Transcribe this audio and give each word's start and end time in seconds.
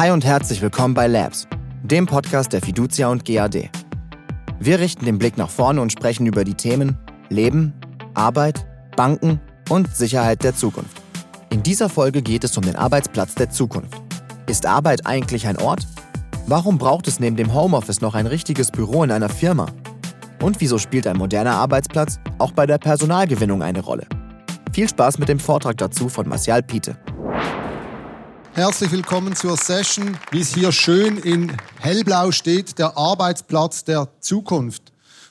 Hi 0.00 0.10
und 0.12 0.24
herzlich 0.24 0.62
willkommen 0.62 0.94
bei 0.94 1.06
Labs, 1.06 1.46
dem 1.82 2.06
Podcast 2.06 2.54
der 2.54 2.62
Fiducia 2.62 3.08
und 3.08 3.26
GAD. 3.26 3.68
Wir 4.58 4.80
richten 4.80 5.04
den 5.04 5.18
Blick 5.18 5.36
nach 5.36 5.50
vorne 5.50 5.82
und 5.82 5.92
sprechen 5.92 6.24
über 6.24 6.42
die 6.42 6.54
Themen 6.54 6.96
Leben, 7.28 7.74
Arbeit, 8.14 8.66
Banken 8.96 9.42
und 9.68 9.94
Sicherheit 9.94 10.42
der 10.42 10.56
Zukunft. 10.56 11.02
In 11.50 11.62
dieser 11.62 11.90
Folge 11.90 12.22
geht 12.22 12.44
es 12.44 12.56
um 12.56 12.64
den 12.64 12.76
Arbeitsplatz 12.76 13.34
der 13.34 13.50
Zukunft. 13.50 13.92
Ist 14.46 14.64
Arbeit 14.64 15.06
eigentlich 15.06 15.46
ein 15.46 15.58
Ort? 15.58 15.86
Warum 16.46 16.78
braucht 16.78 17.06
es 17.06 17.20
neben 17.20 17.36
dem 17.36 17.52
Homeoffice 17.52 18.00
noch 18.00 18.14
ein 18.14 18.26
richtiges 18.26 18.70
Büro 18.70 19.04
in 19.04 19.10
einer 19.10 19.28
Firma? 19.28 19.66
Und 20.40 20.62
wieso 20.62 20.78
spielt 20.78 21.06
ein 21.06 21.18
moderner 21.18 21.56
Arbeitsplatz 21.56 22.20
auch 22.38 22.52
bei 22.52 22.64
der 22.64 22.78
Personalgewinnung 22.78 23.62
eine 23.62 23.80
Rolle? 23.80 24.06
Viel 24.72 24.88
Spaß 24.88 25.18
mit 25.18 25.28
dem 25.28 25.38
Vortrag 25.38 25.76
dazu 25.76 26.08
von 26.08 26.26
Martial 26.26 26.62
Piete. 26.62 26.96
Herzlich 28.54 28.90
willkommen 28.90 29.36
zur 29.36 29.56
Session, 29.56 30.18
wie 30.32 30.40
es 30.40 30.52
hier 30.52 30.72
schön 30.72 31.18
in 31.18 31.56
hellblau 31.78 32.32
steht, 32.32 32.78
der 32.80 32.98
Arbeitsplatz 32.98 33.84
der 33.84 34.08
Zukunft. 34.18 34.82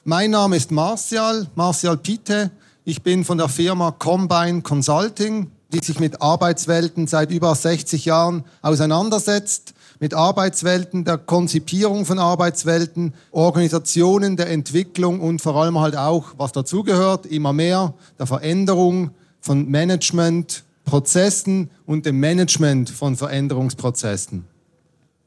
Mein 0.05 0.31
Name 0.31 0.55
ist 0.55 0.71
Martial, 0.71 1.45
Martial 1.53 1.97
Piete. 1.97 2.49
Ich 2.85 3.03
bin 3.03 3.25
von 3.25 3.37
der 3.37 3.49
Firma 3.49 3.91
Combine 3.91 4.61
Consulting, 4.61 5.51
die 5.73 5.79
sich 5.79 5.99
mit 5.99 6.21
Arbeitswelten 6.21 7.07
seit 7.07 7.31
über 7.31 7.53
60 7.53 8.05
Jahren 8.05 8.45
auseinandersetzt, 8.61 9.73
mit 9.99 10.13
Arbeitswelten, 10.13 11.03
der 11.03 11.17
Konzipierung 11.17 12.05
von 12.05 12.19
Arbeitswelten, 12.19 13.13
Organisationen 13.31 14.37
der 14.37 14.49
Entwicklung 14.49 15.19
und 15.19 15.41
vor 15.41 15.57
allem 15.57 15.77
halt 15.77 15.97
auch, 15.97 16.27
was 16.37 16.53
dazugehört, 16.53 17.25
immer 17.25 17.51
mehr, 17.51 17.93
der 18.17 18.27
Veränderung 18.27 19.11
von 19.41 19.67
Management, 19.67 20.63
Prozessen 20.89 21.69
und 21.85 22.07
dem 22.07 22.19
Management 22.19 22.89
von 22.89 23.15
Veränderungsprozessen. 23.15 24.47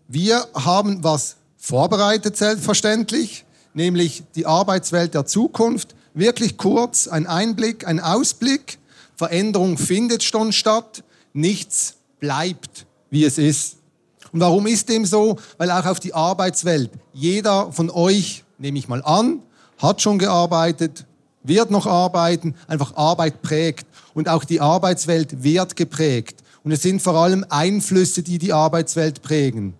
Wir 0.08 0.44
haben 0.54 1.04
was 1.04 1.36
vorbereitet, 1.56 2.36
selbstverständlich, 2.36 3.44
nämlich 3.72 4.24
die 4.34 4.44
Arbeitswelt 4.44 5.14
der 5.14 5.24
Zukunft. 5.24 5.94
Wirklich 6.14 6.56
kurz 6.56 7.06
ein 7.06 7.28
Einblick, 7.28 7.86
ein 7.86 8.00
Ausblick. 8.00 8.78
Veränderung 9.14 9.78
findet 9.78 10.24
schon 10.24 10.50
statt. 10.50 11.04
Nichts 11.32 11.94
bleibt, 12.18 12.84
wie 13.10 13.24
es 13.24 13.38
ist. 13.38 13.76
Und 14.32 14.40
warum 14.40 14.66
ist 14.66 14.88
dem 14.88 15.06
so? 15.06 15.38
Weil 15.58 15.70
auch 15.70 15.86
auf 15.86 16.00
die 16.00 16.12
Arbeitswelt 16.12 16.90
jeder 17.12 17.70
von 17.70 17.88
euch, 17.88 18.42
nehme 18.58 18.80
ich 18.80 18.88
mal 18.88 19.04
an, 19.04 19.40
hat 19.78 20.02
schon 20.02 20.18
gearbeitet, 20.18 21.06
wird 21.44 21.70
noch 21.70 21.86
arbeiten, 21.86 22.54
einfach 22.68 22.96
Arbeit 22.96 23.42
prägt 23.42 23.86
und 24.14 24.28
auch 24.28 24.44
die 24.44 24.60
Arbeitswelt 24.60 25.42
wird 25.42 25.76
geprägt. 25.76 26.42
Und 26.64 26.72
es 26.72 26.82
sind 26.82 27.02
vor 27.02 27.14
allem 27.14 27.44
Einflüsse, 27.48 28.22
die 28.22 28.38
die 28.38 28.52
Arbeitswelt 28.52 29.22
prägen. 29.22 29.74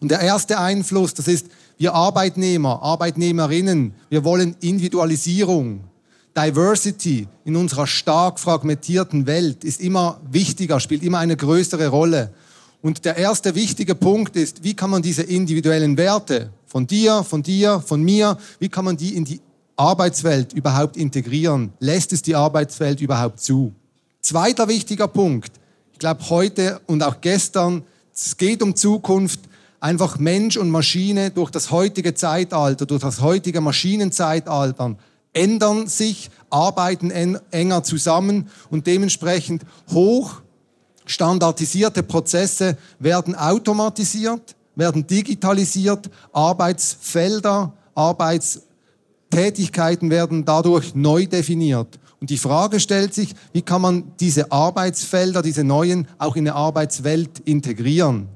Und 0.00 0.10
der 0.10 0.20
erste 0.20 0.58
Einfluss, 0.58 1.14
das 1.14 1.28
ist 1.28 1.46
wir 1.78 1.94
Arbeitnehmer, 1.94 2.82
Arbeitnehmerinnen, 2.82 3.94
wir 4.10 4.24
wollen 4.24 4.56
Individualisierung. 4.60 5.84
Diversity 6.36 7.26
in 7.44 7.56
unserer 7.56 7.86
stark 7.86 8.38
fragmentierten 8.38 9.26
Welt 9.26 9.64
ist 9.64 9.80
immer 9.80 10.20
wichtiger, 10.30 10.78
spielt 10.80 11.02
immer 11.02 11.18
eine 11.18 11.36
größere 11.36 11.88
Rolle. 11.88 12.32
Und 12.80 13.04
der 13.04 13.16
erste 13.16 13.54
wichtige 13.54 13.94
Punkt 13.94 14.36
ist, 14.36 14.62
wie 14.62 14.74
kann 14.74 14.90
man 14.90 15.02
diese 15.02 15.22
individuellen 15.22 15.96
Werte 15.96 16.50
von 16.66 16.86
dir, 16.86 17.24
von 17.24 17.42
dir, 17.42 17.80
von 17.84 18.02
mir, 18.02 18.38
wie 18.60 18.68
kann 18.68 18.84
man 18.84 18.96
die 18.96 19.16
in 19.16 19.24
die 19.24 19.40
Arbeitswelt 19.78 20.52
überhaupt 20.52 20.96
integrieren? 20.96 21.72
Lässt 21.78 22.12
es 22.12 22.20
die 22.22 22.34
Arbeitswelt 22.34 23.00
überhaupt 23.00 23.40
zu? 23.40 23.72
Zweiter 24.20 24.66
wichtiger 24.66 25.06
Punkt. 25.06 25.52
Ich 25.92 26.00
glaube, 26.00 26.28
heute 26.28 26.80
und 26.86 27.02
auch 27.02 27.20
gestern, 27.20 27.84
es 28.12 28.36
geht 28.36 28.62
um 28.62 28.74
Zukunft. 28.74 29.40
Einfach 29.80 30.18
Mensch 30.18 30.56
und 30.56 30.70
Maschine 30.70 31.30
durch 31.30 31.50
das 31.50 31.70
heutige 31.70 32.12
Zeitalter, 32.14 32.86
durch 32.86 33.02
das 33.02 33.20
heutige 33.20 33.60
Maschinenzeitalter 33.60 34.96
ändern 35.32 35.86
sich, 35.86 36.30
arbeiten 36.50 37.12
enger 37.52 37.84
zusammen 37.84 38.48
und 38.70 38.88
dementsprechend 38.88 39.62
hoch 39.92 40.42
standardisierte 41.06 42.02
Prozesse 42.02 42.76
werden 42.98 43.36
automatisiert, 43.36 44.56
werden 44.74 45.06
digitalisiert, 45.06 46.10
Arbeitsfelder, 46.32 47.72
Arbeits 47.94 48.62
Tätigkeiten 49.30 50.10
werden 50.10 50.44
dadurch 50.44 50.94
neu 50.94 51.26
definiert. 51.26 51.98
Und 52.20 52.30
die 52.30 52.38
Frage 52.38 52.80
stellt 52.80 53.14
sich, 53.14 53.34
wie 53.52 53.62
kann 53.62 53.82
man 53.82 54.04
diese 54.18 54.50
Arbeitsfelder, 54.50 55.42
diese 55.42 55.64
neuen, 55.64 56.08
auch 56.18 56.36
in 56.36 56.48
eine 56.48 56.56
Arbeitswelt 56.56 57.40
integrieren? 57.40 58.28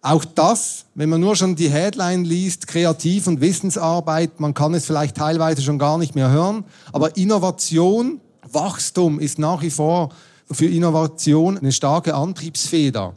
Auch 0.00 0.24
das, 0.24 0.86
wenn 0.94 1.08
man 1.08 1.20
nur 1.20 1.34
schon 1.36 1.56
die 1.56 1.68
Headline 1.68 2.24
liest, 2.24 2.68
Kreativ- 2.68 3.26
und 3.26 3.40
Wissensarbeit, 3.40 4.38
man 4.40 4.54
kann 4.54 4.72
es 4.72 4.86
vielleicht 4.86 5.16
teilweise 5.16 5.62
schon 5.62 5.78
gar 5.78 5.98
nicht 5.98 6.14
mehr 6.14 6.30
hören, 6.30 6.64
aber 6.92 7.16
Innovation, 7.16 8.20
Wachstum 8.50 9.18
ist 9.18 9.38
nach 9.38 9.62
wie 9.62 9.70
vor 9.70 10.10
für 10.50 10.66
Innovation 10.66 11.58
eine 11.58 11.72
starke 11.72 12.14
Antriebsfeder. 12.14 13.14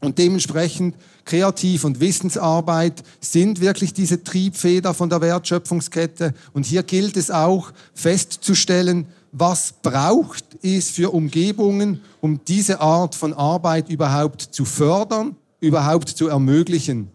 Und 0.00 0.18
dementsprechend 0.18 0.96
Kreativ- 1.24 1.84
und 1.84 2.00
Wissensarbeit 2.00 3.02
sind 3.20 3.60
wirklich 3.60 3.92
diese 3.92 4.24
Triebfeder 4.24 4.94
von 4.94 5.10
der 5.10 5.20
Wertschöpfungskette. 5.20 6.32
Und 6.54 6.64
hier 6.64 6.82
gilt 6.82 7.16
es 7.16 7.30
auch 7.30 7.72
festzustellen, 7.94 9.06
was 9.32 9.74
braucht 9.82 10.44
es 10.62 10.90
für 10.90 11.12
Umgebungen, 11.12 12.00
um 12.20 12.40
diese 12.46 12.80
Art 12.80 13.14
von 13.14 13.34
Arbeit 13.34 13.90
überhaupt 13.90 14.40
zu 14.40 14.64
fördern, 14.64 15.36
überhaupt 15.60 16.08
zu 16.08 16.28
ermöglichen. 16.28 17.10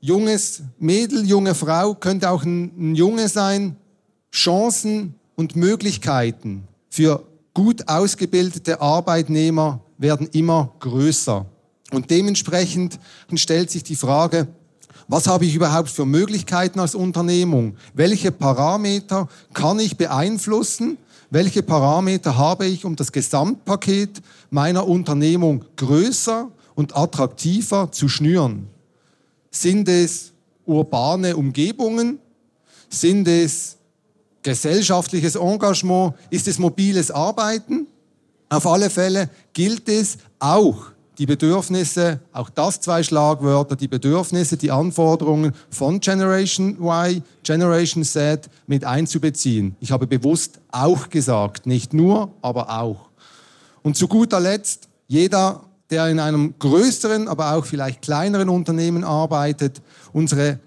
Junges 0.00 0.62
Mädel, 0.78 1.26
junge 1.26 1.54
Frau 1.54 1.94
könnte 1.94 2.30
auch 2.30 2.42
ein, 2.42 2.94
Junge 2.94 3.28
sein. 3.28 3.76
Chancen 4.32 5.14
und 5.36 5.56
Möglichkeiten 5.56 6.64
für 6.88 7.24
gut 7.52 7.88
ausgebildete 7.88 8.80
Arbeitnehmer 8.80 9.80
werden 9.98 10.28
immer 10.32 10.72
größer. 10.80 11.46
Und 11.90 12.10
dementsprechend 12.10 12.98
stellt 13.34 13.70
sich 13.70 13.82
die 13.82 13.96
Frage, 13.96 14.48
was 15.08 15.26
habe 15.26 15.44
ich 15.44 15.54
überhaupt 15.54 15.88
für 15.88 16.06
Möglichkeiten 16.06 16.78
als 16.78 16.94
Unternehmung? 16.94 17.76
Welche 17.94 18.30
Parameter 18.30 19.28
kann 19.52 19.80
ich 19.80 19.96
beeinflussen? 19.96 20.98
Welche 21.30 21.62
Parameter 21.62 22.36
habe 22.36 22.66
ich, 22.66 22.84
um 22.84 22.96
das 22.96 23.10
Gesamtpaket 23.10 24.22
meiner 24.50 24.86
Unternehmung 24.86 25.64
größer 25.76 26.50
und 26.76 26.96
attraktiver 26.96 27.90
zu 27.90 28.08
schnüren? 28.08 28.68
Sind 29.50 29.88
es 29.88 30.32
urbane 30.64 31.36
Umgebungen? 31.36 32.20
Sind 32.88 33.26
es 33.26 33.76
gesellschaftliches 34.42 35.34
Engagement? 35.34 36.14
Ist 36.30 36.46
es 36.46 36.58
mobiles 36.58 37.10
Arbeiten? 37.10 37.86
Auf 38.48 38.66
alle 38.66 38.90
Fälle 38.90 39.30
gilt 39.52 39.88
es 39.88 40.18
auch, 40.38 40.92
die 41.20 41.26
Bedürfnisse, 41.26 42.18
auch 42.32 42.48
das 42.48 42.80
zwei 42.80 43.02
Schlagwörter, 43.02 43.76
die 43.76 43.88
Bedürfnisse, 43.88 44.56
die 44.56 44.70
Anforderungen 44.70 45.52
von 45.68 46.00
Generation 46.00 46.78
Y, 46.80 47.22
Generation 47.42 48.04
Z 48.04 48.48
mit 48.66 48.86
einzubeziehen. 48.86 49.76
Ich 49.80 49.92
habe 49.92 50.06
bewusst 50.06 50.60
auch 50.72 51.10
gesagt, 51.10 51.66
nicht 51.66 51.92
nur, 51.92 52.30
aber 52.40 52.70
auch. 52.70 53.10
Und 53.82 53.98
zu 53.98 54.08
guter 54.08 54.40
Letzt, 54.40 54.88
jeder, 55.08 55.60
der 55.90 56.08
in 56.08 56.20
einem 56.20 56.54
größeren, 56.58 57.28
aber 57.28 57.54
auch 57.54 57.66
vielleicht 57.66 58.00
kleineren 58.00 58.48
Unternehmen 58.48 59.04
arbeitet, 59.04 59.82
unsere 60.14 60.58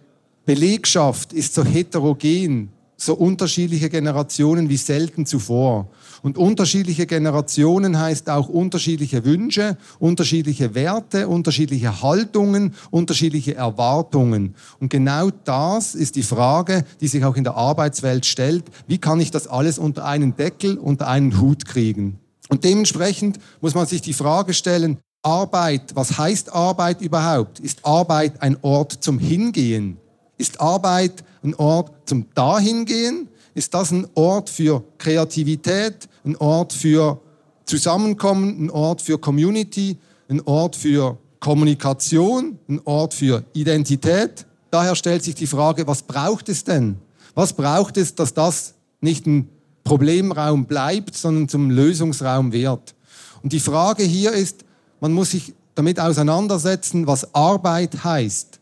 Belegschaft 0.46 1.34
ist 1.34 1.56
so 1.56 1.64
heterogen, 1.64 2.70
so 2.96 3.16
unterschiedliche 3.16 3.90
Generationen 3.90 4.70
wie 4.70 4.78
selten 4.78 5.26
zuvor. 5.26 5.88
Und 6.24 6.38
unterschiedliche 6.38 7.06
Generationen 7.06 8.00
heißt 8.00 8.30
auch 8.30 8.48
unterschiedliche 8.48 9.26
Wünsche, 9.26 9.78
unterschiedliche 10.00 10.74
Werte, 10.74 11.28
unterschiedliche 11.28 12.02
Haltungen, 12.02 12.76
unterschiedliche 12.92 13.56
Erwartungen. 13.56 14.56
Und 14.80 14.90
genau 14.90 15.32
das 15.44 15.96
ist 15.96 16.16
die 16.16 16.24
Frage, 16.24 16.86
die 17.02 17.10
sich 17.10 17.26
auch 17.26 17.36
in 17.36 17.44
der 17.44 17.56
Arbeitswelt 17.56 18.26
stellt. 18.26 18.64
Wie 18.88 19.00
kann 19.00 19.20
ich 19.20 19.32
das 19.32 19.48
alles 19.48 19.78
unter 19.78 20.06
einen 20.06 20.38
Deckel, 20.38 20.78
unter 20.78 21.10
einen 21.10 21.42
Hut 21.42 21.66
kriegen? 21.66 22.20
Und 22.48 22.64
dementsprechend 22.64 23.38
muss 23.60 23.76
man 23.76 23.86
sich 23.86 24.02
die 24.02 24.14
Frage 24.14 24.54
stellen, 24.54 25.00
Arbeit, 25.24 25.94
was 25.94 26.18
heißt 26.18 26.54
Arbeit 26.54 27.02
überhaupt? 27.02 27.60
Ist 27.60 27.86
Arbeit 27.86 28.42
ein 28.42 28.56
Ort 28.62 28.94
zum 28.94 29.20
Hingehen? 29.20 29.98
Ist 30.38 30.62
Arbeit 30.62 31.24
ein 31.44 31.54
Ort 31.56 31.92
zum 32.06 32.28
Dahingehen? 32.34 33.28
Ist 33.56 33.74
das 33.74 33.92
ein 33.92 34.08
Ort 34.16 34.50
für 34.50 34.84
Kreativität, 34.98 36.10
ein 36.26 36.36
Ort 36.38 36.74
für 36.74 37.20
Zusammenkommen, 37.66 38.66
ein 38.66 38.70
Ort 38.70 39.02
für 39.02 39.18
Community, 39.18 39.98
ein 40.28 40.42
Ort 40.42 40.76
für 40.76 41.18
Kommunikation, 41.40 42.58
ein 42.68 42.82
Ort 42.86 43.14
für 43.14 43.44
Identität? 43.54 44.46
Daher 44.72 44.96
stellt 44.96 45.24
sich 45.24 45.36
die 45.36 45.48
Frage, 45.48 45.86
was 45.86 46.02
braucht 46.02 46.50
es 46.50 46.64
denn? 46.64 46.98
Was 47.36 47.54
braucht 47.54 47.98
es, 47.98 48.16
dass 48.16 48.34
das 48.34 48.74
nicht 49.02 49.28
ein 49.28 49.50
Problemraum 49.84 50.66
bleibt, 50.66 51.16
sondern 51.16 51.48
zum 51.48 51.70
Lösungsraum 51.70 52.52
wird? 52.52 52.96
Und 53.44 53.54
die 53.54 53.60
Frage 53.60 54.04
hier 54.04 54.32
ist, 54.32 54.64
man 55.00 55.14
muss 55.14 55.32
sich 55.32 55.54
damit 55.76 56.00
auseinandersetzen, 56.00 57.08
was 57.08 57.36
Arbeit 57.36 58.04
heißt. 58.04 58.60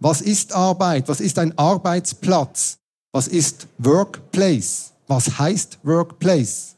Was 0.00 0.20
ist 0.20 0.52
Arbeit? 0.52 1.08
Was 1.08 1.20
ist 1.20 1.38
ein 1.38 1.56
Arbeitsplatz? 1.56 2.78
Was 3.14 3.28
ist 3.28 3.66
Workplace? 3.76 4.92
Was 5.06 5.38
heißt 5.38 5.78
Workplace? 5.82 6.76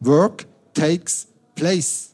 Work 0.00 0.46
takes 0.74 1.26
place. 1.54 2.10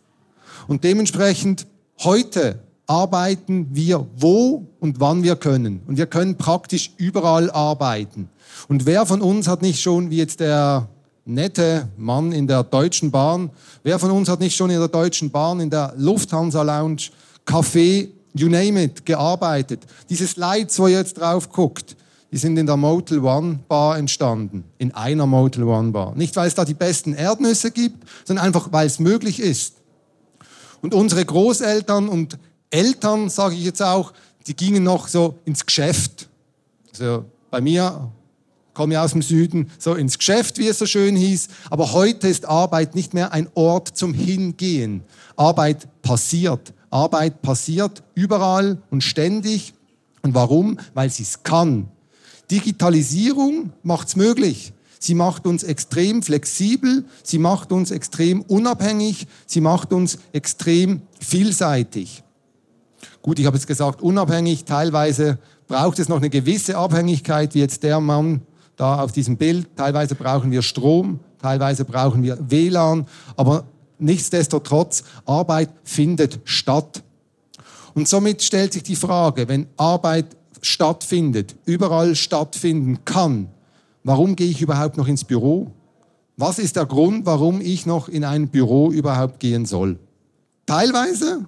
Und 0.69 0.85
dementsprechend 0.85 1.67
heute 2.05 2.61
arbeiten 2.87 3.67
wir 3.73 4.07
wo 4.17 4.65
und 4.79 5.01
wann 5.01 5.25
wir 5.25 5.35
können. 5.35 5.83
Und 5.89 5.97
wir 5.97 6.07
können 6.07 6.37
praktisch 6.37 6.93
überall 6.97 7.51
arbeiten. 7.51 8.29
Und 8.69 8.87
wer 8.87 9.05
von 9.05 9.21
uns 9.21 9.49
hat 9.49 9.63
nicht 9.63 9.81
schon, 9.81 10.11
wie 10.11 10.19
jetzt 10.19 10.39
der 10.39 10.89
nette 11.25 11.89
Mann 11.97 12.31
in 12.31 12.47
der 12.47 12.63
Deutschen 12.63 13.11
Bahn, 13.11 13.51
wer 13.83 13.99
von 13.99 14.13
uns 14.13 14.29
hat 14.29 14.39
nicht 14.39 14.55
schon 14.55 14.71
in 14.71 14.79
der 14.79 14.87
Deutschen 14.87 15.33
Bahn, 15.33 15.59
in 15.59 15.71
der 15.71 15.93
Lufthansa 15.97 16.63
Lounge, 16.63 17.11
Café, 17.45 18.09
you 18.33 18.49
name 18.49 18.81
it, 18.81 19.05
gearbeitet? 19.05 19.81
Diese 20.09 20.29
Slides, 20.29 20.79
wo 20.79 20.87
ihr 20.87 20.99
jetzt 20.99 21.19
drauf 21.19 21.51
guckt, 21.51 21.97
die 22.33 22.39
sind 22.39 22.57
in 22.57 22.67
der 22.67 22.77
Motel 22.77 23.21
One 23.21 23.61
Bar 23.69 23.99
entstanden. 23.99 24.65
In 24.79 24.93
einer 24.95 25.27
Motel 25.27 25.65
One 25.65 25.93
Bar. 25.93 26.15
Nicht, 26.17 26.35
weil 26.37 26.49
es 26.49 26.55
da 26.55 26.65
die 26.65 26.75
besten 26.75 27.15
Erdnüsse 27.15 27.71
gibt, 27.71 28.07
sondern 28.25 28.47
einfach, 28.47 28.73
weil 28.73 28.87
es 28.87 28.99
möglich 28.99 29.41
ist. 29.41 29.77
Und 30.83 30.95
unsere 30.95 31.25
Großeltern 31.25 32.09
und 32.09 32.39
Eltern, 32.71 33.29
sage 33.31 33.55
ich 33.55 33.65
jetzt 33.65 33.83
auch, 33.83 34.13
die 34.47 34.55
gingen 34.55 34.85
noch 34.85 35.09
so 35.09 35.39
ins 35.45 35.65
Geschäft. 35.65 36.29
Also 36.93 37.25
bei 37.51 37.61
mir 37.61 38.11
komme 38.75 38.95
ich 38.95 38.99
aus 38.99 39.13
dem 39.13 39.23
Süden, 39.23 39.71
so 39.79 39.95
ins 39.95 40.19
Geschäft, 40.19 40.59
wie 40.59 40.69
es 40.69 40.79
so 40.79 40.87
schön 40.87 41.17
hieß. 41.17 41.49
Aber 41.71 41.93
heute 41.93 42.29
ist 42.29 42.45
Arbeit 42.45 42.95
nicht 42.95 43.15
mehr 43.15 43.33
ein 43.33 43.49
Ort 43.55 43.97
zum 43.97 44.13
Hingehen. 44.13 45.03
Arbeit 45.37 45.89
passiert. 46.03 46.75
Arbeit 46.91 47.43
passiert 47.43 48.03
überall 48.15 48.79
und 48.91 49.03
ständig. 49.03 49.73
Und 50.23 50.35
warum? 50.35 50.79
Weil 50.95 51.11
sie 51.11 51.23
es 51.23 51.43
kann. 51.43 51.89
Digitalisierung 52.51 53.73
macht 53.83 54.09
es 54.09 54.17
möglich. 54.17 54.73
Sie 54.99 55.15
macht 55.15 55.47
uns 55.47 55.63
extrem 55.63 56.23
flexibel, 56.23 57.05
sie 57.23 57.39
macht 57.39 57.71
uns 57.71 57.91
extrem 57.91 58.43
unabhängig, 58.43 59.27
sie 59.47 59.61
macht 59.61 59.93
uns 59.93 60.19
extrem 60.33 61.03
vielseitig. 61.21 62.23
Gut, 63.23 63.39
ich 63.39 63.47
habe 63.47 63.57
jetzt 63.57 63.67
gesagt, 63.67 64.01
unabhängig, 64.01 64.65
teilweise 64.65 65.39
braucht 65.69 65.99
es 65.99 66.09
noch 66.09 66.19
eine 66.19 66.31
gewisse 66.31 66.77
Abhängigkeit, 66.77 67.55
wie 67.55 67.61
jetzt 67.61 67.83
der 67.83 68.01
Mann 68.01 68.43
da 68.77 69.03
auf 69.03 69.13
diesem 69.13 69.37
Bild. 69.37 69.69
Teilweise 69.77 70.15
brauchen 70.15 70.51
wir 70.51 70.63
Strom, 70.63 71.21
teilweise 71.41 71.85
brauchen 71.85 72.23
wir 72.23 72.39
WLAN, 72.49 73.07
aber 73.37 73.65
nichtsdestotrotz, 73.99 75.05
Arbeit 75.25 75.71
findet 75.85 76.41
statt. 76.45 77.03
Und 77.95 78.09
somit 78.09 78.43
stellt 78.43 78.75
sich 78.75 78.83
die 78.83 78.97
Frage, 78.97 79.49
wenn 79.49 79.67
Arbeit 79.77 80.27
stattfindet, 80.67 81.55
überall 81.65 82.15
stattfinden 82.15 83.05
kann, 83.05 83.49
warum 84.05 84.37
gehe 84.37 84.51
ich 84.51 84.61
überhaupt 84.61 84.97
noch 84.97 85.09
ins 85.09 85.25
Büro? 85.25 85.73
Was 86.37 86.59
ist 86.59 86.77
der 86.77 86.87
Grund, 86.87 87.27
warum 87.27 87.61
ich 87.61 87.87
noch 87.87 88.09
in 88.09 88.25
ein 88.25 88.49
Büro 88.49 88.91
überhaupt 88.91 89.41
gehen 89.41 89.65
soll? 89.65 89.99
Teilweise 90.67 91.47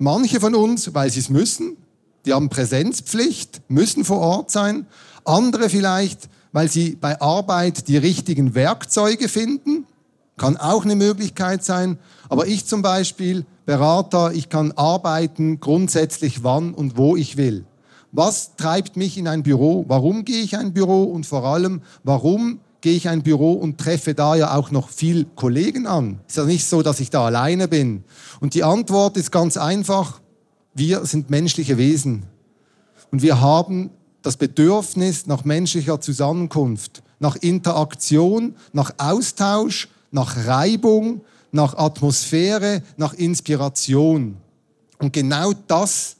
Manche 0.00 0.38
von 0.38 0.54
uns, 0.54 0.94
weil 0.94 1.10
sie 1.10 1.18
es 1.18 1.28
müssen, 1.28 1.76
die 2.24 2.32
haben 2.32 2.48
Präsenzpflicht, 2.48 3.62
müssen 3.68 4.04
vor 4.04 4.20
Ort 4.20 4.50
sein. 4.52 4.86
Andere 5.24 5.68
vielleicht, 5.68 6.28
weil 6.52 6.70
sie 6.70 6.94
bei 6.94 7.20
Arbeit 7.20 7.88
die 7.88 7.96
richtigen 7.96 8.54
Werkzeuge 8.54 9.28
finden. 9.28 9.86
Kann 10.36 10.56
auch 10.56 10.84
eine 10.84 10.94
Möglichkeit 10.94 11.64
sein. 11.64 11.98
Aber 12.28 12.46
ich 12.46 12.64
zum 12.64 12.80
Beispiel, 12.80 13.44
Berater, 13.66 14.32
ich 14.32 14.48
kann 14.48 14.70
arbeiten 14.70 15.58
grundsätzlich 15.58 16.44
wann 16.44 16.74
und 16.74 16.96
wo 16.96 17.16
ich 17.16 17.36
will. 17.36 17.64
Was 18.12 18.56
treibt 18.56 18.96
mich 18.96 19.18
in 19.18 19.28
ein 19.28 19.42
Büro? 19.42 19.84
Warum 19.88 20.24
gehe 20.24 20.42
ich 20.42 20.54
in 20.54 20.60
ein 20.60 20.72
Büro? 20.72 21.04
Und 21.04 21.26
vor 21.26 21.44
allem, 21.44 21.82
warum 22.04 22.60
gehe 22.80 22.94
ich 22.94 23.04
in 23.06 23.10
ein 23.10 23.22
Büro 23.22 23.52
und 23.52 23.78
treffe 23.78 24.14
da 24.14 24.36
ja 24.36 24.54
auch 24.54 24.70
noch 24.70 24.88
viel 24.88 25.26
Kollegen 25.34 25.86
an. 25.86 26.20
Ist 26.28 26.36
ja 26.36 26.44
nicht 26.44 26.64
so, 26.64 26.82
dass 26.82 27.00
ich 27.00 27.10
da 27.10 27.26
alleine 27.26 27.68
bin. 27.68 28.04
Und 28.40 28.54
die 28.54 28.64
Antwort 28.64 29.16
ist 29.16 29.32
ganz 29.32 29.56
einfach. 29.56 30.20
Wir 30.74 31.04
sind 31.04 31.30
menschliche 31.30 31.76
Wesen. 31.76 32.24
Und 33.10 33.22
wir 33.22 33.40
haben 33.40 33.90
das 34.22 34.36
Bedürfnis 34.36 35.26
nach 35.26 35.44
menschlicher 35.44 36.00
Zusammenkunft, 36.00 37.02
nach 37.18 37.36
Interaktion, 37.36 38.54
nach 38.72 38.92
Austausch, 38.98 39.88
nach 40.10 40.46
Reibung, 40.46 41.22
nach 41.50 41.76
Atmosphäre, 41.76 42.82
nach 42.96 43.14
Inspiration. 43.14 44.36
Und 44.98 45.12
genau 45.12 45.52
das 45.66 46.16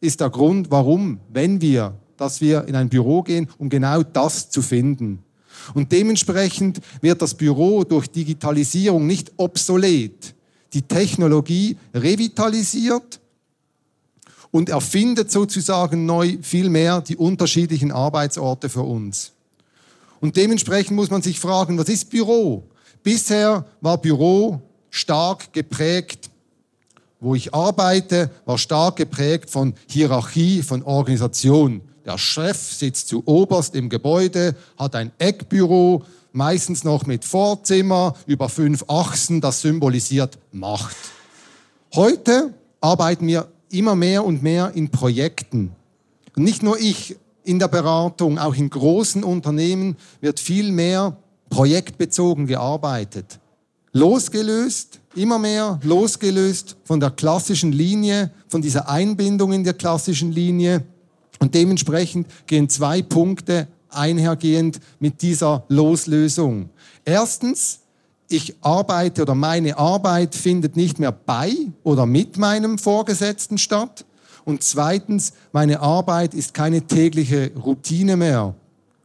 ist 0.00 0.20
der 0.20 0.30
Grund, 0.30 0.70
warum, 0.70 1.20
wenn 1.32 1.60
wir, 1.60 1.94
dass 2.16 2.40
wir 2.40 2.66
in 2.66 2.76
ein 2.76 2.88
Büro 2.88 3.22
gehen, 3.22 3.48
um 3.58 3.68
genau 3.68 4.02
das 4.02 4.50
zu 4.50 4.62
finden. 4.62 5.22
Und 5.74 5.92
dementsprechend 5.92 6.80
wird 7.00 7.22
das 7.22 7.34
Büro 7.34 7.84
durch 7.84 8.08
Digitalisierung 8.08 9.06
nicht 9.06 9.32
obsolet. 9.36 10.34
Die 10.72 10.82
Technologie 10.82 11.76
revitalisiert 11.94 13.20
und 14.50 14.68
erfindet 14.68 15.30
sozusagen 15.30 16.06
neu 16.06 16.38
viel 16.42 16.68
mehr 16.70 17.00
die 17.00 17.16
unterschiedlichen 17.16 17.92
Arbeitsorte 17.92 18.68
für 18.68 18.82
uns. 18.82 19.32
Und 20.20 20.36
dementsprechend 20.36 20.96
muss 20.96 21.10
man 21.10 21.22
sich 21.22 21.40
fragen, 21.40 21.78
was 21.78 21.88
ist 21.88 22.10
Büro? 22.10 22.64
Bisher 23.02 23.64
war 23.80 23.98
Büro 23.98 24.60
stark 24.90 25.52
geprägt, 25.52 26.29
wo 27.20 27.34
ich 27.34 27.54
arbeite, 27.54 28.30
war 28.46 28.58
stark 28.58 28.96
geprägt 28.96 29.50
von 29.50 29.74
Hierarchie, 29.88 30.62
von 30.62 30.82
Organisation. 30.82 31.82
Der 32.04 32.16
Chef 32.18 32.56
sitzt 32.58 33.08
zu 33.08 33.22
oberst 33.26 33.74
im 33.74 33.88
Gebäude, 33.88 34.56
hat 34.78 34.94
ein 34.94 35.12
Eckbüro, 35.18 36.02
meistens 36.32 36.84
noch 36.84 37.06
mit 37.06 37.24
Vorzimmer 37.24 38.14
über 38.26 38.48
fünf 38.48 38.84
Achsen, 38.88 39.40
das 39.40 39.60
symbolisiert 39.60 40.38
Macht. 40.52 40.96
Heute 41.94 42.54
arbeiten 42.80 43.26
wir 43.26 43.48
immer 43.70 43.96
mehr 43.96 44.24
und 44.24 44.42
mehr 44.42 44.72
in 44.74 44.90
Projekten. 44.90 45.72
Und 46.36 46.44
nicht 46.44 46.62
nur 46.62 46.78
ich 46.78 47.16
in 47.44 47.58
der 47.58 47.68
Beratung, 47.68 48.38
auch 48.38 48.54
in 48.54 48.70
großen 48.70 49.24
Unternehmen 49.24 49.96
wird 50.20 50.40
viel 50.40 50.72
mehr 50.72 51.16
projektbezogen 51.50 52.46
gearbeitet. 52.46 53.39
Losgelöst, 53.92 55.00
immer 55.16 55.38
mehr 55.38 55.80
losgelöst 55.82 56.76
von 56.84 57.00
der 57.00 57.10
klassischen 57.10 57.72
Linie, 57.72 58.30
von 58.48 58.62
dieser 58.62 58.88
Einbindung 58.88 59.52
in 59.52 59.64
der 59.64 59.74
klassischen 59.74 60.30
Linie 60.30 60.84
und 61.40 61.54
dementsprechend 61.54 62.28
gehen 62.46 62.68
zwei 62.68 63.02
Punkte 63.02 63.66
einhergehend 63.88 64.78
mit 65.00 65.22
dieser 65.22 65.64
Loslösung. 65.68 66.70
Erstens, 67.04 67.80
ich 68.28 68.54
arbeite 68.60 69.22
oder 69.22 69.34
meine 69.34 69.76
Arbeit 69.76 70.36
findet 70.36 70.76
nicht 70.76 71.00
mehr 71.00 71.10
bei 71.10 71.52
oder 71.82 72.06
mit 72.06 72.36
meinem 72.36 72.78
Vorgesetzten 72.78 73.58
statt. 73.58 74.04
Und 74.44 74.62
zweitens, 74.62 75.32
meine 75.50 75.80
Arbeit 75.80 76.34
ist 76.34 76.54
keine 76.54 76.82
tägliche 76.82 77.50
Routine 77.56 78.16
mehr. 78.16 78.54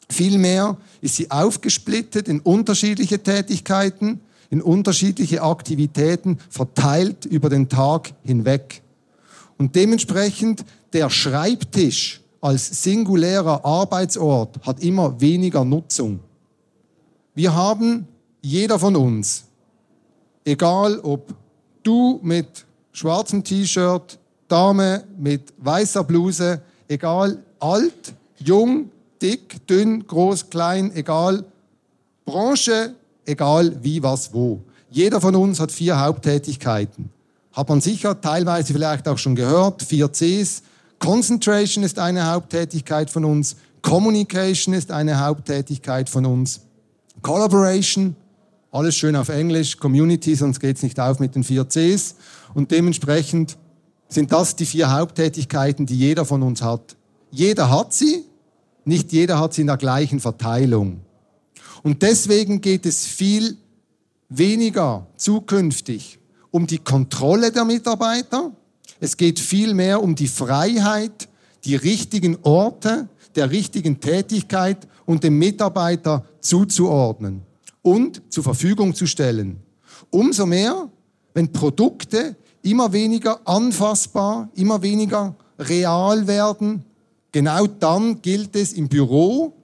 Vielmehr 0.10 0.78
ist 1.02 1.16
sie 1.16 1.32
aufgesplittet 1.32 2.28
in 2.28 2.40
unterschiedliche 2.40 3.24
Tätigkeiten, 3.24 4.22
in 4.50 4.62
unterschiedliche 4.62 5.42
Aktivitäten, 5.42 6.40
verteilt 6.50 7.26
über 7.26 7.50
den 7.50 7.70
Tag 7.70 8.14
hinweg. 8.24 8.82
Und 9.58 9.76
dementsprechend 9.76 10.66
der 10.94 11.10
Schreibtisch 11.10 12.22
als 12.42 12.84
singulärer 12.84 13.66
Arbeitsort 13.66 14.66
hat 14.66 14.84
immer 14.84 15.20
weniger 15.20 15.66
Nutzung. 15.66 16.20
Wir 17.34 17.54
haben, 17.56 18.08
jeder 18.42 18.78
von 18.78 18.96
uns, 18.96 19.46
egal 20.44 21.00
ob 21.00 21.34
du 21.84 22.20
mit 22.22 22.66
schwarzem 22.92 23.44
T-Shirt, 23.44 24.20
Dame 24.48 25.04
mit 25.18 25.54
weißer 25.58 26.04
Bluse, 26.04 26.62
egal 26.88 27.44
alt, 27.60 28.14
jung, 28.38 28.92
dick, 29.22 29.66
dünn, 29.68 30.06
groß, 30.06 30.50
klein, 30.50 30.92
egal 30.96 31.44
Branche, 32.26 32.96
egal 33.26 33.78
wie, 33.82 34.02
was, 34.04 34.34
wo. 34.34 34.62
Jeder 34.90 35.20
von 35.20 35.36
uns 35.36 35.60
hat 35.60 35.72
vier 35.72 36.00
Haupttätigkeiten. 36.00 37.10
Hat 37.54 37.70
man 37.70 37.82
sicher 37.82 38.20
teilweise 38.20 38.74
vielleicht 38.74 39.08
auch 39.08 39.18
schon 39.18 39.36
gehört, 39.36 39.82
vier 39.84 40.12
Cs, 40.12 40.62
Concentration 41.00 41.84
ist 41.84 42.00
eine 42.00 42.32
Haupttätigkeit 42.32 43.10
von 43.10 43.26
uns. 43.26 43.58
Communication 43.82 44.74
ist 44.74 44.92
eine 44.92 45.20
Haupttätigkeit 45.20 46.10
von 46.10 46.26
uns. 46.26 46.62
Collaboration, 47.22 48.16
alles 48.72 48.96
schön 48.96 49.16
auf 49.16 49.30
Englisch. 49.30 49.78
Community, 49.78 50.36
sonst 50.36 50.60
geht 50.60 50.78
es 50.78 50.84
nicht 50.84 51.00
auf 51.00 51.20
mit 51.20 51.36
den 51.36 51.44
vier 51.44 51.68
Cs. 51.68 52.16
Und 52.54 52.72
dementsprechend 52.72 53.58
sind 54.10 54.32
das 54.32 54.56
die 54.56 54.66
vier 54.66 54.92
Haupttätigkeiten, 54.92 55.86
die 55.86 55.98
jeder 55.98 56.26
von 56.26 56.42
uns 56.42 56.62
hat. 56.62 56.96
Jeder 57.32 57.70
hat 57.70 57.94
sie, 57.94 58.24
nicht 58.86 59.12
jeder 59.12 59.40
hat 59.40 59.54
sie 59.54 59.62
in 59.62 59.68
der 59.68 59.78
gleichen 59.78 60.20
Verteilung. 60.20 61.02
Und 61.86 62.02
deswegen 62.02 62.62
geht 62.62 62.88
es 62.88 63.06
viel 63.06 63.58
weniger 64.28 65.06
zukünftig 65.18 66.18
um 66.50 66.66
die 66.66 66.80
Kontrolle 66.80 67.52
der 67.52 67.64
Mitarbeiter, 67.64 68.52
Es 69.00 69.18
geht 69.18 69.40
vielmehr 69.40 70.02
um 70.02 70.16
die 70.16 70.28
Freiheit, 70.28 71.30
die 71.64 71.76
richtigen 71.76 72.38
Orte 72.42 73.08
der 73.36 73.52
richtigen 73.52 74.00
Tätigkeit 74.00 74.88
und 75.06 75.24
dem 75.24 75.38
Mitarbeiter 75.38 76.26
zuzuordnen 76.40 77.44
und 77.84 78.24
zur 78.30 78.44
Verfügung 78.44 78.96
zu 78.96 79.06
stellen. 79.06 79.58
Umso 80.10 80.48
mehr, 80.48 80.90
wenn 81.36 81.52
Produkte 81.52 82.36
immer 82.64 82.94
weniger 82.94 83.48
anfassbar, 83.48 84.50
immer 84.56 84.82
weniger 84.82 85.36
real 85.60 86.26
werden, 86.26 86.84
genau 87.32 87.68
dann 87.68 88.24
gilt 88.24 88.56
es 88.56 88.74
im 88.74 88.90
Büro 88.90 89.55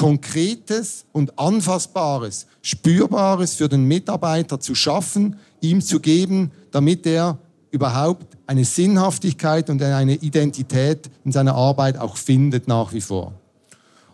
Konkretes 0.00 1.04
und 1.12 1.38
Anfassbares, 1.38 2.46
Spürbares 2.62 3.56
für 3.56 3.68
den 3.68 3.84
Mitarbeiter 3.84 4.58
zu 4.58 4.74
schaffen, 4.74 5.36
ihm 5.60 5.82
zu 5.82 6.00
geben, 6.00 6.52
damit 6.70 7.04
er 7.06 7.36
überhaupt 7.70 8.38
eine 8.46 8.64
Sinnhaftigkeit 8.64 9.68
und 9.68 9.82
eine 9.82 10.14
Identität 10.14 11.10
in 11.22 11.32
seiner 11.32 11.54
Arbeit 11.54 11.98
auch 11.98 12.16
findet 12.16 12.66
nach 12.66 12.94
wie 12.94 13.02
vor. 13.02 13.34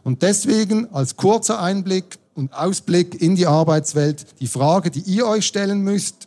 Und 0.02 0.23
deswegen 0.23 0.93
als 0.93 1.14
kurzer 1.14 1.62
Einblick 1.62 2.19
und 2.35 2.52
Ausblick 2.52 3.23
in 3.23 3.37
die 3.37 3.47
Arbeitswelt 3.47 4.26
die 4.40 4.49
Frage, 4.49 4.90
die 4.90 5.02
ihr 5.02 5.25
euch 5.28 5.47
stellen 5.47 5.83
müsst, 5.83 6.26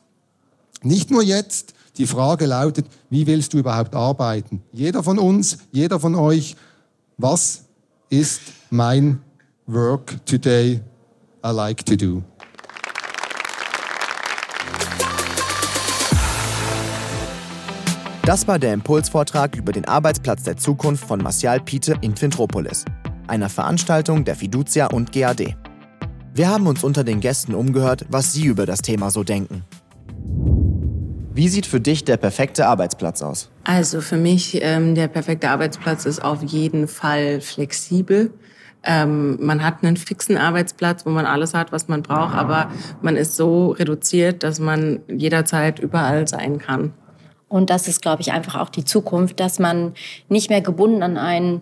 nicht 0.84 1.12
nur 1.12 1.22
jetzt, 1.22 1.74
die 1.98 2.08
Frage 2.08 2.46
lautet, 2.46 2.86
wie 3.10 3.28
willst 3.28 3.52
du 3.52 3.58
überhaupt 3.58 3.94
arbeiten? 3.94 4.62
Jeder 4.72 5.04
von 5.04 5.20
uns, 5.20 5.58
jeder 5.74 6.00
von 6.00 6.16
euch, 6.16 6.56
was 7.18 7.64
ist 8.10 8.40
mein 8.70 9.20
work 9.70 10.26
today 10.26 10.82
I 11.44 11.52
like 11.52 11.86
to 11.86 11.96
do. 11.96 12.24
Das 18.24 18.48
war 18.48 18.60
der 18.60 18.74
Impulsvortrag 18.74 19.56
über 19.56 19.72
den 19.72 19.86
Arbeitsplatz 19.86 20.44
der 20.44 20.58
Zukunft 20.58 21.04
von 21.06 21.22
Martial 21.22 21.60
Piete 21.60 21.96
in 22.02 22.16
Fintropolis, 22.16 22.86
einer 23.28 23.50
Veranstaltung 23.50 24.26
der 24.26 24.36
Fiducia 24.36 24.88
und 24.88 25.12
GAD. 25.12 25.56
Wir 26.34 26.50
haben 26.50 26.68
uns 26.68 26.84
unter 26.84 27.04
den 27.04 27.22
Gästen 27.22 27.54
umgehört, 27.54 28.06
was 28.10 28.34
sie 28.34 28.46
über 28.46 28.66
das 28.66 28.82
Thema 28.82 29.10
so 29.12 29.24
denken. 29.24 29.64
Wie 31.34 31.48
sieht 31.48 31.66
für 31.66 31.80
dich 31.80 32.06
der 32.06 32.18
perfekte 32.18 32.68
Arbeitsplatz 32.68 33.22
aus? 33.22 33.50
Also 33.64 34.02
für 34.02 34.18
mich, 34.18 34.60
ähm, 34.62 34.94
der 34.94 35.08
perfekte 35.08 35.50
Arbeitsplatz 35.50 36.06
ist 36.06 36.24
auf 36.24 36.44
jeden 36.44 36.88
Fall 36.88 37.40
flexibel. 37.40 38.32
Ähm, 38.84 39.38
man 39.46 39.64
hat 39.64 39.84
einen 39.84 39.98
fixen 39.98 40.38
Arbeitsplatz, 40.38 41.06
wo 41.06 41.10
man 41.10 41.26
alles 41.26 41.54
hat, 41.54 41.72
was 41.72 41.88
man 41.88 42.02
braucht, 42.02 42.34
aber 42.34 42.72
man 43.02 43.18
ist 43.18 43.36
so 43.36 43.72
reduziert, 43.72 44.44
dass 44.44 44.60
man 44.60 45.02
jederzeit 45.10 45.80
überall 45.80 46.28
sein 46.28 46.60
kann. 46.60 46.94
Und 47.50 47.70
das 47.70 47.88
ist, 47.88 48.02
glaube 48.02 48.22
ich, 48.22 48.32
einfach 48.32 48.56
auch 48.56 48.70
die 48.70 48.86
Zukunft, 48.86 49.40
dass 49.40 49.60
man 49.60 49.94
nicht 50.30 50.50
mehr 50.50 50.62
gebunden 50.62 51.04
an 51.04 51.18
einen 51.18 51.62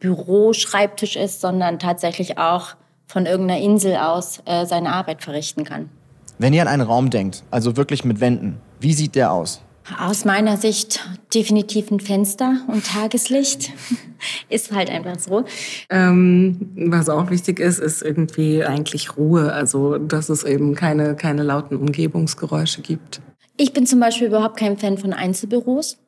Büroschreibtisch 0.00 1.16
ist, 1.16 1.40
sondern 1.40 1.78
tatsächlich 1.78 2.38
auch 2.38 2.74
von 3.06 3.26
irgendeiner 3.26 3.60
Insel 3.60 3.96
aus 3.96 4.42
äh, 4.44 4.66
seine 4.66 4.92
Arbeit 4.92 5.22
verrichten 5.22 5.64
kann. 5.64 5.90
Wenn 6.38 6.52
ihr 6.52 6.62
an 6.62 6.68
einen 6.68 6.82
Raum 6.82 7.10
denkt, 7.10 7.42
also 7.50 7.76
wirklich 7.76 8.04
mit 8.04 8.20
Wänden, 8.20 8.60
wie 8.80 8.92
sieht 8.92 9.14
der 9.14 9.32
aus? 9.32 9.62
Aus 9.98 10.24
meiner 10.24 10.56
Sicht 10.56 11.08
definitiv 11.34 11.90
ein 11.90 12.00
Fenster 12.00 12.60
und 12.68 12.86
Tageslicht. 12.86 13.72
ist 14.48 14.72
halt 14.72 14.90
einfach 14.90 15.18
so. 15.18 15.44
Ähm, 15.90 16.72
was 16.76 17.08
auch 17.08 17.30
wichtig 17.30 17.60
ist, 17.60 17.78
ist 17.78 18.02
irgendwie 18.02 18.64
eigentlich 18.64 19.16
Ruhe. 19.16 19.52
Also, 19.52 19.98
dass 19.98 20.28
es 20.28 20.44
eben 20.44 20.74
keine, 20.74 21.16
keine 21.16 21.42
lauten 21.42 21.76
Umgebungsgeräusche 21.76 22.82
gibt. 22.82 23.20
Ich 23.56 23.72
bin 23.72 23.86
zum 23.86 24.00
Beispiel 24.00 24.28
überhaupt 24.28 24.58
kein 24.58 24.76
Fan 24.76 24.98
von 24.98 25.12
Einzelbüros. 25.12 25.98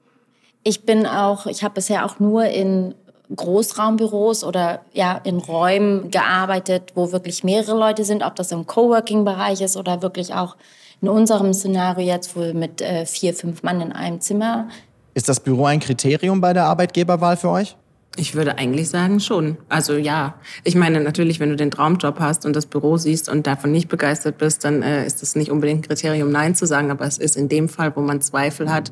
Ich 0.63 0.85
bin 0.85 1.07
auch, 1.07 1.47
ich 1.47 1.65
habe 1.65 1.75
bisher 1.75 2.05
auch 2.05 2.21
nur 2.21 2.45
in 2.45 2.95
Großraumbüros 3.35 4.45
oder 4.45 4.81
ja 4.93 5.21
in 5.25 5.39
Räumen 5.39 6.11
gearbeitet, 6.11 6.93
wo 6.95 7.13
wirklich 7.13 7.45
mehrere 7.45 7.79
Leute 7.79 8.05
sind, 8.05 8.23
ob 8.23 8.35
das 8.37 8.53
im 8.53 8.67
Coworking-Bereich 8.67 9.61
ist 9.61 9.77
oder 9.77 10.03
wirklich 10.03 10.35
auch 10.35 10.57
in 11.01 11.09
unserem 11.09 11.55
Szenario 11.55 12.07
jetzt 12.07 12.37
wohl 12.37 12.55
mit 12.55 12.81
äh, 12.83 13.07
vier, 13.07 13.35
fünf 13.35 13.63
Mann 13.63 13.81
in 13.81 13.93
einem 13.93 14.21
Zimmer. 14.21 14.69
Ist 15.15 15.29
das 15.29 15.41
Büro 15.41 15.65
ein 15.65 15.81
Kriterium 15.81 16.41
bei 16.41 16.53
der 16.53 16.65
Arbeitgeberwahl 16.65 17.37
für 17.37 17.51
euch? 17.51 17.77
Ich 18.17 18.35
würde 18.35 18.59
eigentlich 18.59 18.89
sagen 18.89 19.21
schon. 19.21 19.57
Also 19.69 19.95
ja. 19.95 20.35
Ich 20.65 20.75
meine, 20.75 21.01
natürlich, 21.01 21.39
wenn 21.39 21.51
du 21.51 21.57
den 21.57 21.71
Traumjob 21.71 22.19
hast 22.19 22.45
und 22.45 22.55
das 22.55 22.67
Büro 22.67 22.97
siehst 22.97 23.29
und 23.29 23.47
davon 23.47 23.71
nicht 23.71 23.89
begeistert 23.89 24.39
bist, 24.39 24.65
dann 24.65 24.83
äh, 24.83 25.07
ist 25.07 25.23
das 25.23 25.37
nicht 25.37 25.51
unbedingt 25.51 25.85
ein 25.85 25.89
Kriterium, 25.89 26.31
Nein 26.31 26.55
zu 26.55 26.67
sagen. 26.67 26.91
Aber 26.91 27.07
es 27.07 27.19
ist 27.19 27.37
in 27.37 27.49
dem 27.49 27.69
Fall, 27.69 27.95
wo 27.95 28.01
man 28.01 28.21
Zweifel 28.21 28.71
hat, 28.71 28.91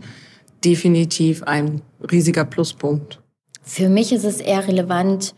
definitiv 0.64 1.42
ein 1.42 1.82
riesiger 2.10 2.44
Pluspunkt. 2.44 3.20
Für 3.68 3.90
mich 3.90 4.12
ist 4.12 4.24
es 4.24 4.40
eher 4.40 4.66
relevant, 4.66 5.34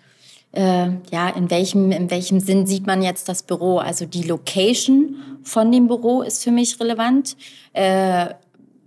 äh, 0.52 0.88
ja, 1.10 1.28
in 1.34 1.50
welchem, 1.50 1.90
in 1.90 2.12
welchem 2.12 2.38
Sinn 2.38 2.64
sieht 2.64 2.86
man 2.86 3.02
jetzt 3.02 3.28
das 3.28 3.42
Büro? 3.42 3.78
Also 3.78 4.06
die 4.06 4.22
Location 4.22 5.16
von 5.42 5.72
dem 5.72 5.88
Büro 5.88 6.22
ist 6.22 6.44
für 6.44 6.52
mich 6.52 6.78
relevant. 6.78 7.36
Äh, 7.72 8.26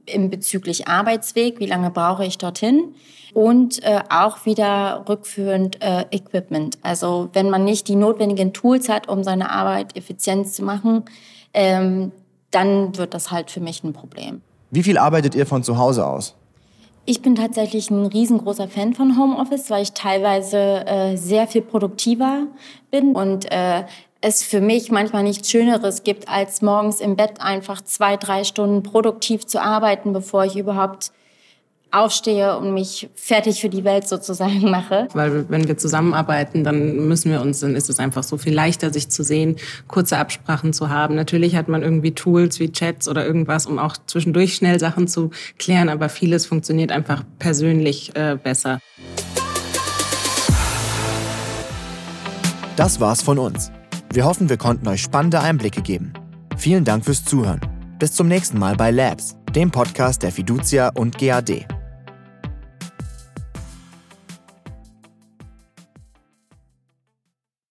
im 0.06 0.30
bezüglich 0.30 0.88
Arbeitsweg, 0.88 1.60
wie 1.60 1.66
lange 1.66 1.90
brauche 1.90 2.26
ich 2.26 2.38
dorthin? 2.38 2.96
Und 3.34 3.84
äh, 3.84 4.02
auch 4.10 4.46
wieder 4.46 5.04
rückführend 5.10 5.82
äh, 5.82 6.06
Equipment. 6.12 6.78
Also 6.82 7.30
wenn 7.34 7.50
man 7.50 7.66
nicht 7.66 7.90
die 7.90 7.96
notwendigen 7.96 8.54
Tools 8.54 8.88
hat, 8.88 9.10
um 9.10 9.26
seine 9.26 9.50
Arbeit 9.52 9.98
effizient 9.98 10.48
zu 10.48 10.64
machen, 10.64 11.04
ähm, 11.54 12.14
dann 12.52 12.98
wird 12.98 13.14
das 13.14 13.30
halt 13.30 13.52
für 13.52 13.60
mich 13.60 13.84
ein 13.84 13.92
Problem. 13.92 14.42
Wie 14.72 14.84
viel 14.84 14.98
arbeitet 14.98 15.36
ihr 15.36 15.46
von 15.46 15.64
zu 15.64 15.78
Hause 15.78 16.08
aus? 16.08 16.36
Ich 17.06 17.22
bin 17.22 17.36
tatsächlich 17.36 17.92
ein 17.92 18.06
riesengroßer 18.06 18.70
Fan 18.70 18.94
von 18.94 19.18
Homeoffice, 19.18 19.70
weil 19.70 19.84
ich 19.84 19.92
teilweise 19.92 20.86
äh, 20.88 21.18
sehr 21.18 21.48
viel 21.48 21.62
produktiver 21.62 22.48
bin 22.92 23.14
und 23.14 23.52
äh, 23.52 23.84
es 24.22 24.42
für 24.42 24.62
mich 24.62 24.90
manchmal 24.90 25.24
nichts 25.24 25.52
Schöneres 25.52 26.04
gibt, 26.04 26.30
als 26.30 26.62
morgens 26.62 27.02
im 27.02 27.18
Bett 27.18 27.42
einfach 27.42 27.82
zwei, 27.82 28.16
drei 28.16 28.46
Stunden 28.46 28.84
produktiv 28.84 29.46
zu 29.46 29.62
arbeiten, 29.62 30.14
bevor 30.14 30.46
ich 30.46 30.56
überhaupt 30.56 31.12
aufstehe 31.94 32.58
und 32.58 32.74
mich 32.74 33.10
fertig 33.16 33.62
für 33.62 33.70
die 33.70 33.84
Welt 33.84 34.08
sozusagen 34.08 34.62
mache. 34.72 35.08
Weil 35.14 35.50
wenn 35.50 35.68
wir 35.68 35.78
zusammenarbeiten, 35.78 36.64
dann 36.64 37.08
müssen 37.08 37.32
wir 37.32 37.42
uns, 37.42 37.60
dann 37.60 37.76
ist 37.76 37.90
es 37.90 38.00
einfach 38.00 38.24
so 38.24 38.38
viel 38.38 38.54
leichter, 38.54 38.92
sich 38.92 39.10
zu 39.10 39.24
sehen, 39.24 39.58
kurze 39.88 40.18
Absprachen 40.18 40.74
zu 40.74 40.90
haben. 40.90 41.16
Natürlich 41.16 41.56
hat 41.56 41.68
man 41.68 41.84
irgendwie 41.84 42.12
Tools 42.12 42.60
wie 42.60 42.72
Chats 42.72 43.08
oder 43.08 43.26
irgendwas, 43.26 43.66
um 43.66 43.80
auch 43.80 43.96
zwischendurch 44.08 44.56
schnell 44.56 44.80
Sachen 44.80 45.08
zu 45.08 45.32
klären, 45.58 45.90
aber 45.90 46.10
vieles 46.10 46.46
funktioniert 46.46 46.92
einfach 46.92 47.24
persönlich 47.40 48.16
äh, 48.16 48.38
besser. 48.42 48.80
Das 52.76 53.00
war's 53.00 53.22
von 53.22 53.38
uns. 53.38 53.72
Wir 54.12 54.26
hoffen, 54.26 54.50
wir 54.50 54.58
konnten 54.58 54.88
euch 54.88 55.02
spannende 55.02 55.40
Einblicke 55.40 55.82
geben. 55.82 56.14
Vielen 56.58 56.86
Dank 56.86 57.06
fürs 57.06 57.24
Zuhören. 57.24 57.62
Bis 58.00 58.14
zum 58.14 58.28
nächsten 58.28 58.60
Mal 58.60 58.76
bei 58.76 58.92
Labs, 58.92 59.36
dem 59.56 59.72
Podcast 59.72 60.24
der 60.24 60.32
Fiducia 60.32 60.90
und 60.90 61.18
GAD. 61.18 61.68